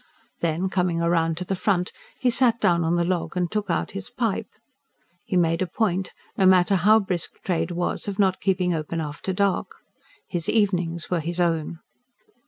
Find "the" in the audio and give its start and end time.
1.45-1.55, 2.95-3.03